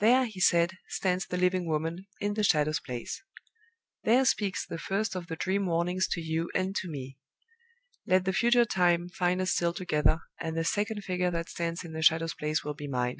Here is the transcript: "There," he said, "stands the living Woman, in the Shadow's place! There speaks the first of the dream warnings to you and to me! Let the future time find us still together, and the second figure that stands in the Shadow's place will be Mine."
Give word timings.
"There," 0.00 0.24
he 0.24 0.40
said, 0.40 0.72
"stands 0.88 1.24
the 1.24 1.36
living 1.36 1.68
Woman, 1.68 2.08
in 2.18 2.34
the 2.34 2.42
Shadow's 2.42 2.80
place! 2.80 3.22
There 4.02 4.24
speaks 4.24 4.66
the 4.66 4.76
first 4.76 5.14
of 5.14 5.28
the 5.28 5.36
dream 5.36 5.66
warnings 5.66 6.08
to 6.08 6.20
you 6.20 6.50
and 6.52 6.74
to 6.74 6.88
me! 6.88 7.16
Let 8.04 8.24
the 8.24 8.32
future 8.32 8.64
time 8.64 9.08
find 9.08 9.40
us 9.40 9.52
still 9.52 9.72
together, 9.72 10.18
and 10.40 10.56
the 10.56 10.64
second 10.64 11.04
figure 11.04 11.30
that 11.30 11.48
stands 11.48 11.84
in 11.84 11.92
the 11.92 12.02
Shadow's 12.02 12.34
place 12.34 12.64
will 12.64 12.74
be 12.74 12.88
Mine." 12.88 13.18